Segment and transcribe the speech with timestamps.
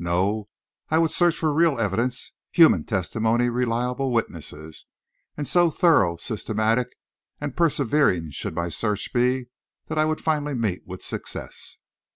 [0.00, 0.48] No,
[0.88, 4.84] I would search for real evidence, human testimony, reliable witnesses,
[5.36, 6.96] and so thorough, systematic,
[7.40, 9.46] and persevering should my search be,
[9.86, 11.76] that I would finally meet with success.